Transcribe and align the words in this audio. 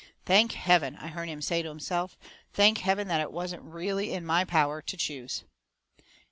"Thank 0.25 0.53
heaven!" 0.53 0.95
I 0.95 1.09
hearn 1.09 1.29
him 1.29 1.43
say 1.43 1.61
to 1.61 1.69
himself. 1.69 2.17
"Thank 2.55 2.79
heaven 2.79 3.07
that 3.09 3.21
it 3.21 3.31
wasn't 3.31 3.61
REALLY 3.61 4.13
in 4.13 4.25
my 4.25 4.43
power 4.45 4.81
to 4.81 4.97
choose!" 4.97 5.43